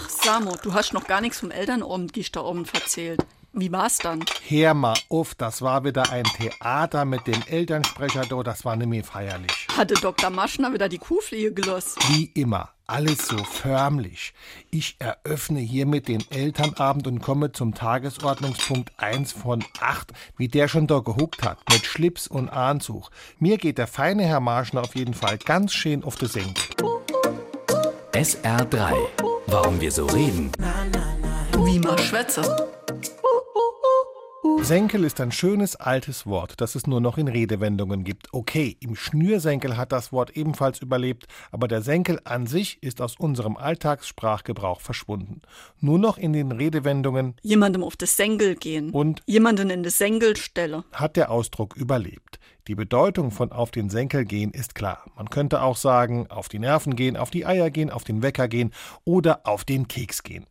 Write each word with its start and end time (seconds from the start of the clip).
Samo, 0.00 0.56
du 0.62 0.72
hast 0.72 0.92
noch 0.92 1.06
gar 1.06 1.20
nichts 1.20 1.40
vom 1.40 1.50
Elternabend 1.50 2.12
gestern 2.12 2.46
Abend 2.46 2.72
erzählt. 2.74 3.20
Wie 3.52 3.70
war's 3.70 3.98
dann? 3.98 4.24
Hör 4.48 4.72
mal 4.72 4.96
auf, 5.10 5.34
das 5.34 5.60
war 5.60 5.84
wieder 5.84 6.10
ein 6.10 6.24
Theater 6.24 7.04
mit 7.04 7.26
dem 7.26 7.42
Elternsprecher, 7.46 8.22
do, 8.22 8.42
das 8.42 8.64
war 8.64 8.76
nämlich 8.76 9.04
feierlich. 9.04 9.66
Hatte 9.76 9.92
Dr. 9.94 10.30
Maschner 10.30 10.72
wieder 10.72 10.88
die 10.88 10.96
Kuhfliege 10.96 11.52
gelost? 11.52 11.98
Wie 12.08 12.30
immer, 12.34 12.70
alles 12.86 13.28
so 13.28 13.36
förmlich. 13.44 14.32
Ich 14.70 14.96
eröffne 14.98 15.60
hiermit 15.60 16.08
den 16.08 16.24
Elternabend 16.30 17.06
und 17.06 17.20
komme 17.20 17.52
zum 17.52 17.74
Tagesordnungspunkt 17.74 18.92
1 18.96 19.32
von 19.32 19.62
8, 19.80 20.12
wie 20.38 20.48
der 20.48 20.68
schon 20.68 20.86
da 20.86 21.00
gehuckt 21.00 21.42
hat, 21.42 21.58
mit 21.70 21.84
Schlips 21.84 22.26
und 22.26 22.48
Anzug. 22.48 23.10
Mir 23.38 23.58
geht 23.58 23.76
der 23.76 23.86
feine 23.86 24.24
Herr 24.24 24.40
Marschner 24.40 24.80
auf 24.80 24.94
jeden 24.94 25.14
Fall 25.14 25.36
ganz 25.36 25.74
schön 25.74 26.04
auf 26.04 26.16
die 26.16 26.26
Senke. 26.26 26.62
SR3. 28.12 29.31
Warum 29.52 29.78
wir 29.82 29.92
so 29.92 30.06
reden. 30.06 30.50
Wie 31.62 31.78
man 31.78 31.98
schwätze. 31.98 32.40
Senkel 34.64 35.02
ist 35.02 35.20
ein 35.20 35.32
schönes 35.32 35.74
altes 35.76 36.24
Wort, 36.24 36.60
das 36.60 36.76
es 36.76 36.86
nur 36.86 37.00
noch 37.00 37.18
in 37.18 37.26
Redewendungen 37.26 38.04
gibt. 38.04 38.28
Okay, 38.32 38.76
im 38.78 38.94
Schnürsenkel 38.94 39.76
hat 39.76 39.90
das 39.90 40.12
Wort 40.12 40.36
ebenfalls 40.36 40.80
überlebt, 40.80 41.26
aber 41.50 41.66
der 41.66 41.82
Senkel 41.82 42.20
an 42.24 42.46
sich 42.46 42.80
ist 42.80 43.02
aus 43.02 43.16
unserem 43.18 43.56
Alltagssprachgebrauch 43.56 44.80
verschwunden. 44.80 45.42
Nur 45.80 45.98
noch 45.98 46.16
in 46.16 46.32
den 46.32 46.52
Redewendungen 46.52 47.34
Jemandem 47.42 47.82
auf 47.82 47.96
das 47.96 48.16
Senkel 48.16 48.54
gehen. 48.54 48.90
und 48.90 49.20
Jemanden 49.26 49.68
in 49.68 49.82
das 49.82 49.98
Senkel 49.98 50.36
stelle. 50.36 50.84
hat 50.92 51.16
der 51.16 51.32
Ausdruck 51.32 51.76
überlebt. 51.76 52.38
Die 52.68 52.76
Bedeutung 52.76 53.32
von 53.32 53.50
auf 53.50 53.72
den 53.72 53.90
Senkel 53.90 54.24
gehen 54.24 54.52
ist 54.52 54.76
klar. 54.76 55.04
Man 55.16 55.28
könnte 55.28 55.62
auch 55.62 55.76
sagen, 55.76 56.28
auf 56.30 56.48
die 56.48 56.60
Nerven 56.60 56.94
gehen, 56.94 57.16
auf 57.16 57.30
die 57.30 57.44
Eier 57.44 57.70
gehen, 57.70 57.90
auf 57.90 58.04
den 58.04 58.22
Wecker 58.22 58.46
gehen 58.46 58.72
oder 59.04 59.40
auf 59.44 59.64
den 59.64 59.88
Keks 59.88 60.22
gehen. 60.22 60.46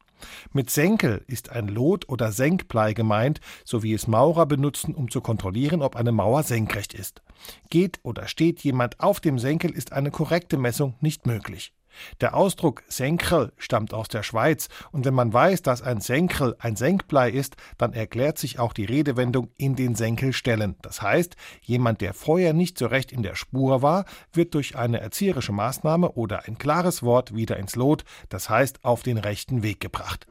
Mit 0.54 0.70
Senkel 0.70 1.24
ist 1.28 1.50
ein 1.50 1.68
Lot- 1.68 2.10
oder 2.10 2.32
Senkblei 2.32 2.94
gemeint, 2.94 3.42
so 3.66 3.84
wie 3.84 3.94
es 3.94 4.08
Maurer 4.08 4.46
benutzen, 4.46 4.96
um 4.96 5.10
zu 5.10 5.22
kontrollieren, 5.22 5.82
ob 5.82 5.96
eine 5.96 6.12
Mauer 6.12 6.44
senkrecht 6.44 6.94
ist. 6.94 7.22
Geht 7.70 8.00
oder 8.04 8.28
steht 8.28 8.62
jemand 8.62 9.00
auf 9.00 9.20
dem 9.20 9.40
Senkel, 9.40 9.72
ist 9.72 9.94
eine 9.94 10.12
korrekte 10.12 10.58
Messung 10.58 10.96
nicht 11.02 11.26
möglich. 11.26 11.74
Der 12.20 12.36
Ausdruck 12.36 12.84
Senkel 12.88 13.52
stammt 13.58 13.94
aus 13.94 14.08
der 14.08 14.24
Schweiz, 14.24 14.70
und 14.92 15.06
wenn 15.06 15.14
man 15.14 15.34
weiß, 15.34 15.62
dass 15.62 15.82
ein 15.82 16.02
Senkel 16.02 16.56
ein 16.60 16.76
Senkblei 16.76 17.30
ist, 17.30 17.56
dann 17.78 17.94
erklärt 17.94 18.38
sich 18.38 18.60
auch 18.60 18.74
die 18.74 18.86
Redewendung 18.86 19.50
in 19.58 19.76
den 19.76 19.96
Senkel 19.96 20.34
stellen. 20.34 20.76
Das 20.82 21.02
heißt, 21.02 21.36
jemand, 21.62 22.02
der 22.02 22.14
vorher 22.14 22.54
nicht 22.54 22.78
so 22.78 22.88
recht 22.88 23.12
in 23.12 23.24
der 23.24 23.36
Spur 23.36 23.82
war, 23.82 24.06
wird 24.34 24.54
durch 24.54 24.76
eine 24.76 25.00
erzieherische 25.00 25.52
Maßnahme 25.52 26.12
oder 26.12 26.48
ein 26.48 26.58
klares 26.58 27.04
Wort 27.04 27.36
wieder 27.36 27.58
ins 27.58 27.76
Lot, 27.76 28.04
das 28.30 28.50
heißt 28.50 28.84
auf 28.84 29.04
den 29.04 29.18
rechten 29.18 29.64
Weg 29.64 29.80
gebracht. 29.80 30.28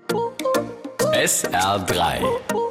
SR3. 1.12 2.69